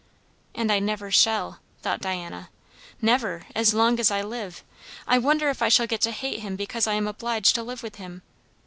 [0.55, 2.49] "And I never shall," thought Diana.
[3.03, 4.63] "Never, as long as I live.
[5.05, 7.83] I wonder if I shall get to hate him because I am obliged to live
[7.83, 8.23] with him?